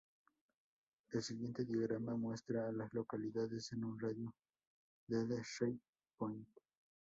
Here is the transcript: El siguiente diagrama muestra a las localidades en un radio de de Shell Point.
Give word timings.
El 1.11 1.21
siguiente 1.21 1.63
diagrama 1.63 2.15
muestra 2.15 2.67
a 2.67 2.71
las 2.71 2.91
localidades 2.91 3.71
en 3.73 3.83
un 3.85 3.99
radio 3.99 4.33
de 5.05 5.27
de 5.27 5.43
Shell 5.43 5.79
Point. 6.17 6.47